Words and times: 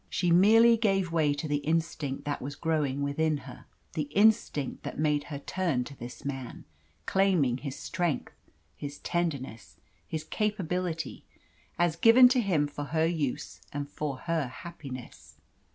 She 0.09 0.31
merely 0.31 0.77
gave 0.77 1.11
way 1.11 1.31
to 1.35 1.47
the 1.47 1.57
instinct 1.57 2.25
that 2.25 2.41
was 2.41 2.55
growing 2.55 3.03
within 3.03 3.37
her 3.45 3.65
the 3.93 4.09
instinct 4.15 4.81
that 4.81 4.97
made 4.97 5.25
her 5.25 5.37
turn 5.37 5.83
to 5.83 5.95
this 5.95 6.25
man, 6.25 6.65
claiming 7.05 7.59
his 7.59 7.75
strength, 7.75 8.33
his 8.75 8.97
tenderness, 8.97 9.77
his 10.07 10.23
capability, 10.23 11.23
as 11.77 11.95
given 11.95 12.27
to 12.29 12.41
him 12.41 12.65
for 12.67 12.85
her 12.85 13.05
use 13.05 13.61
and 13.71 13.87
for 13.91 14.17
her 14.21 14.47
happiness. 14.47 15.35